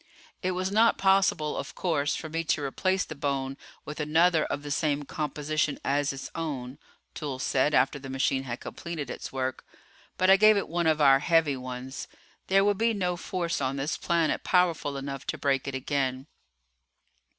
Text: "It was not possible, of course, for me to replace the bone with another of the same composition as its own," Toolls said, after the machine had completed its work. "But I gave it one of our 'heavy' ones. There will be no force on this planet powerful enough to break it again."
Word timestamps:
"It 0.41 0.53
was 0.53 0.71
not 0.71 0.97
possible, 0.97 1.55
of 1.55 1.75
course, 1.75 2.15
for 2.15 2.27
me 2.27 2.43
to 2.45 2.63
replace 2.63 3.05
the 3.05 3.13
bone 3.13 3.55
with 3.85 3.99
another 3.99 4.45
of 4.45 4.63
the 4.63 4.71
same 4.71 5.03
composition 5.03 5.77
as 5.85 6.11
its 6.11 6.31
own," 6.33 6.79
Toolls 7.13 7.43
said, 7.43 7.75
after 7.75 7.99
the 7.99 8.09
machine 8.09 8.41
had 8.41 8.59
completed 8.59 9.11
its 9.11 9.31
work. 9.31 9.63
"But 10.17 10.31
I 10.31 10.37
gave 10.37 10.57
it 10.57 10.67
one 10.67 10.87
of 10.87 11.01
our 11.01 11.19
'heavy' 11.19 11.55
ones. 11.55 12.07
There 12.47 12.65
will 12.65 12.73
be 12.73 12.95
no 12.95 13.15
force 13.15 13.61
on 13.61 13.75
this 13.75 13.95
planet 13.95 14.43
powerful 14.43 14.97
enough 14.97 15.27
to 15.27 15.37
break 15.37 15.67
it 15.67 15.75
again." 15.75 16.25